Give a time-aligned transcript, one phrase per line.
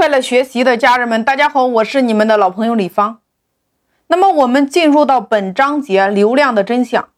[0.00, 3.20] 快乐学习的家人们，大家好，我是你们的老朋友李芳。
[4.06, 7.10] 那么我们进入到本章节流量的真相。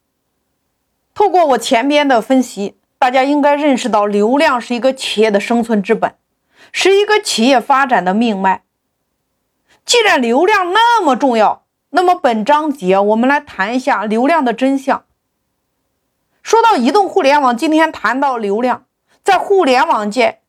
[1.15, 6.17] 透过我前边的分析，大家应该认识到，流量是一个企业的生存之本，
[6.73, 8.64] 是一个企业发展的命脉。
[9.84, 15.04] 既然流量那么重要，那么本章节我们来谈一下流量的真相。
[16.42, 18.86] 说到移动互联网，今天谈到流量，
[19.22, 20.40] 在互联网界。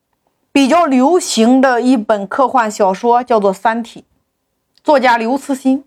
[0.53, 4.01] 比较流行的一本科幻小说叫做《三体》，
[4.83, 5.83] 作家刘慈欣。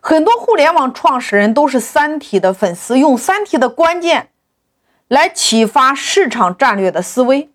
[0.00, 4.30] 很多互联网创始人都是《三体》的粉丝，用《三体》的关键
[5.06, 7.48] 来启发市场战略的思维。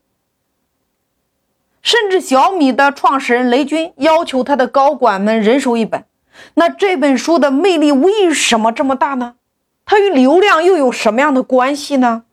[1.82, 6.06] 甚至小米的创始人雷军要求他的高管们人手一本。
[6.54, 9.36] 那这本书的魅力为什么这么大呢？
[9.84, 12.24] 它与流量又有什么样的关系呢？《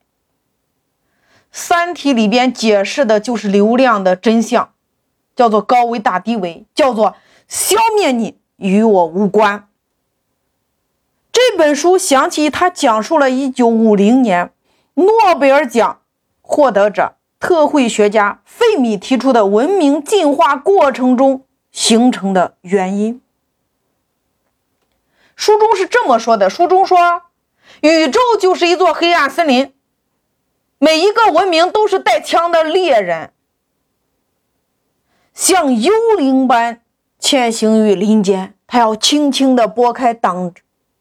[1.51, 4.73] 三体》里边解释的就是流量的真相，
[5.35, 7.15] 叫做高维打低维，叫做
[7.47, 9.67] 消灭你与我无关。
[11.31, 14.53] 这本书想起他讲述了1950年
[14.93, 16.01] 诺贝尔奖
[16.41, 23.21] 获得者特惠学家费米提出的文明进化过程中形成的原因。
[25.35, 27.23] 书中是这么说的：书中说，
[27.81, 29.73] 宇宙就是一座黑暗森林。
[30.83, 33.29] 每一个文明都是带枪的猎人，
[35.31, 36.81] 像幽灵般
[37.19, 38.55] 潜行于林间。
[38.65, 40.51] 他要轻轻地拨开挡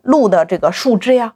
[0.02, 1.32] 路的这个树枝呀，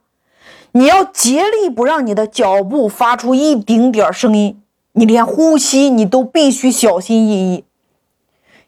[0.73, 7.65] 你要竭力不让你的脚步发出一丁点声音，你连呼吸你都必须小心翼翼，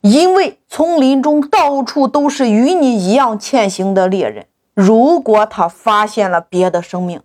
[0.01, 4.47] 因为丛林中到处都是与你一样潜行的猎人。
[4.73, 7.21] 如果他发现了别的生命，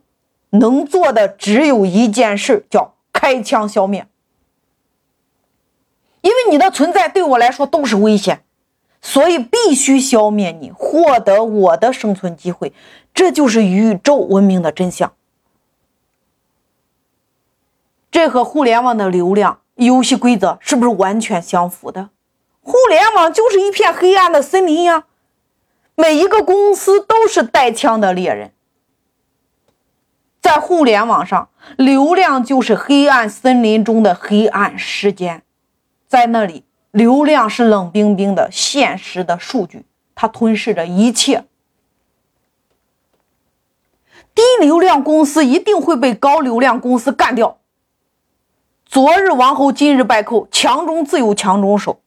[0.53, 4.07] 能做的只有一件事，叫开枪消灭。
[6.23, 8.45] 因为你的存在对我来说都是危险，
[9.01, 12.73] 所以必须消灭你，获得我的生存机会。
[13.13, 15.13] 这就是宇宙文明的真相。
[18.11, 22.11] 这和互联网的流量游戏规则是不是完全相符的？
[22.63, 25.07] 互联网就是一片黑暗的森林呀，
[25.97, 28.53] 每一个公司都是带枪的猎人。
[30.55, 31.49] 在互联网上，
[31.79, 35.41] 流量就是黑暗森林中的黑暗时间，
[36.07, 41.47] 在那里，流量是冷冰冰的现实的数据，它吞噬着一切。
[44.35, 47.57] 低流量公司一定会被高流量公司干掉。
[48.85, 52.03] 昨日王侯，今日败寇，强中自有强中手，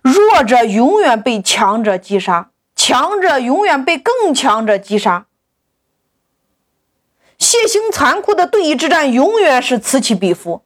[0.00, 5.26] 弱者永远被强者击杀，强者永远被更强者击杀。
[7.52, 10.62] 血腥残酷的对弈之战永远是此起彼伏，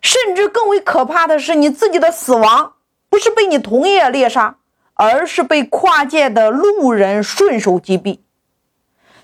[0.00, 2.74] 甚至更为可怕的是，你自己的死亡
[3.08, 4.58] 不是被你同业猎杀，
[4.94, 8.20] 而是被跨界的路人顺手击毙。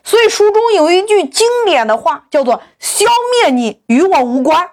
[0.03, 4.71] 所以书中有一句经典的话，叫做“消灭你与我无关”。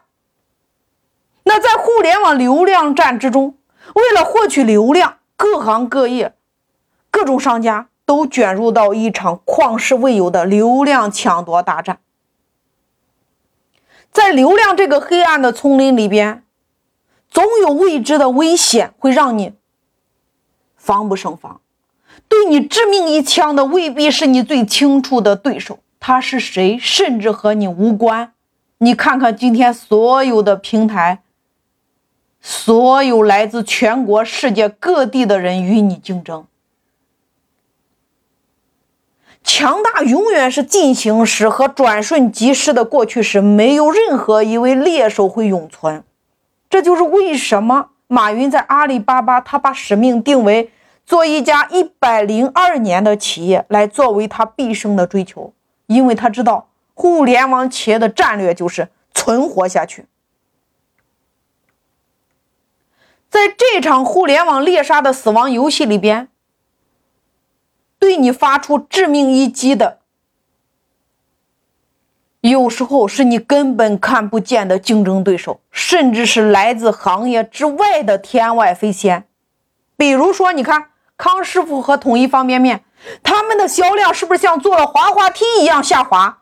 [1.46, 3.60] 那在互联网流量战之中，
[3.94, 6.34] 为了获取流量，各行各业、
[7.12, 12.00] 各种商家都卷入到一场旷世未有的流量抢夺大战。
[14.14, 16.44] 在流量这个黑暗的丛林里边，
[17.30, 19.54] 总有未知的危险会让你
[20.78, 21.60] 防不胜防。
[22.30, 28.34] 对你致命一枪的未必是你最清楚的对手，他是谁，甚至和你无关。
[28.78, 31.24] 你看看今天所有的平台，
[32.42, 36.46] 所有来自全国、世界各地的人与你竞争。
[39.44, 46.04] 强大永远是进行时和转瞬即逝的过去时，没有任何一位猎手会永存。
[46.70, 50.72] 这就是为什么马云在阿里巴巴，他把使命定为
[51.06, 55.54] 做一家一百零二年的企业，来作为他毕生的追求。
[55.88, 60.06] 因为他知道，互联网企业的战略就是存活下去。
[63.30, 66.30] 在这场互联网猎杀的死亡游戏里边。
[68.04, 70.00] 对你发出致命一击的，
[72.42, 79.26] 有时候是你根本看不见的竞争对手，甚至是来自行业之外的天外飞仙。
[79.96, 82.84] 比如说，你看康师傅和统一方便面，
[83.24, 86.40] 他们的销量是不是像坐了滑滑梯一样下滑？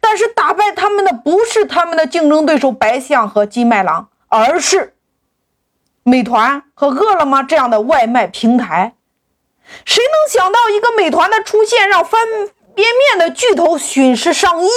[0.00, 4.94] 但是打败他们的不是他们的竞争对手白象和金麦郎，而是
[6.04, 8.94] 美团和饿了么这样的外卖平台。
[9.84, 12.20] 谁能想到一个美团的出现，让方
[12.74, 14.68] 便面的巨头损失上亿？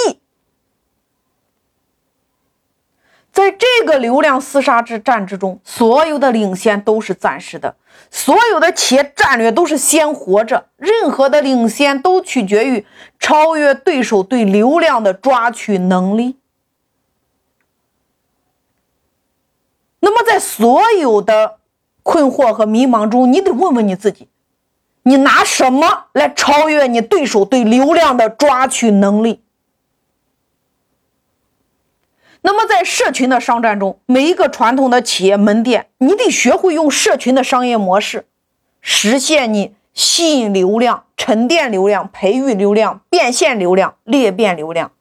[3.32, 7.76] 在这个流量厮杀之战之中，所有的领先都是暂时的，
[8.10, 10.66] 所有的企业战略都是先活着。
[10.76, 12.84] 任何的领先都取决于
[13.20, 16.36] 超越对手对流量的抓取能力。
[20.00, 21.58] 那么，在所有的
[22.02, 24.28] 困惑和迷茫中，你得问问你自己：
[25.02, 29.42] 你拿什么来超越你对手对流量的抓取能力？
[32.42, 38.26] 那么，在社群的商战中，每一个传统的企业门店，你得学会用社群的商业模式，
[38.80, 44.92] 实现你吸引流量、沉淀流量、培育流量、变现流量、裂变流量，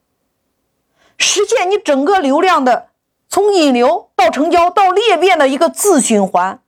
[1.18, 2.90] 实现你整个流量的
[3.30, 6.60] 从引流到成交到裂变的一个自循环，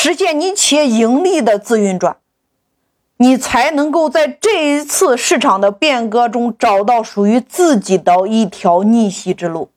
[0.00, 2.18] 实现你企业盈利的自运转。
[3.16, 9.72] 你才能够在这一次市场的变革中找到属于自己的一条逆袭之路。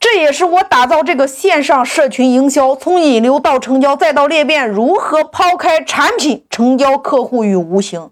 [0.00, 8.10] 这也是我打造这个线上社群营销，从引流到成交再到裂变，如何抛开产品成交客户与无形，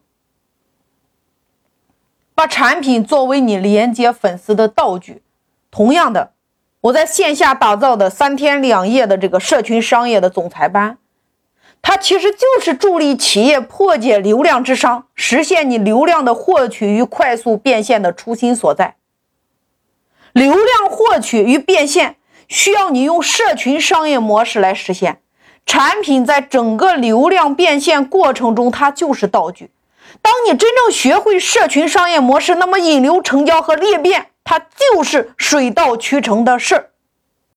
[2.36, 5.22] 把产品作为你连接粉丝的道具。
[5.72, 6.34] 同样的，
[6.82, 10.98] 我在线下打造的三天两夜的这个社群商业的总裁班。
[11.82, 18.96] 它其实就是助力企业破解流量之伤，实现你流量的获取与快速变现的初心所在。
[20.32, 22.16] 流量获取与变现
[22.46, 25.20] 需要你用社群商业模式来实现。
[25.66, 29.70] 产品在整个流量变现过程中，它就是道具。
[30.22, 36.88] 当你真正学会社群商业模式，那么引流、成交和裂变，它就是水到渠成的事儿。